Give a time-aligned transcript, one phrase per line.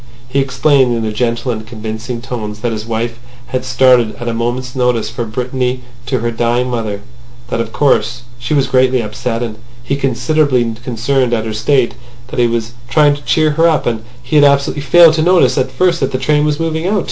[0.27, 3.19] He explained, in gentle and convincing tones, that his wife
[3.49, 7.01] had started at a moment's notice for Brittany to her dying mother;
[7.49, 11.93] that, of course, she was greatly up set, and he considerably concerned at her state;
[12.29, 15.69] that he was trying to cheer her up, and had absolutely failed to notice at
[15.71, 16.99] first that the train was moving out.